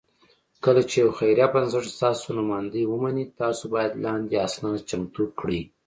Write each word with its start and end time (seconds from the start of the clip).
کله 0.63 0.81
چې 0.89 0.95
یو 1.03 1.09
خیري 1.19 1.45
بنسټ 1.53 1.85
ستاسو 1.95 2.27
نوماندۍ 2.39 2.83
ومني، 2.87 3.25
تاسو 3.39 3.63
باید 3.73 3.93
لاندې 4.03 4.35
اسناد 4.47 4.79
چمتو 4.89 5.23
کړئ: 5.39 5.61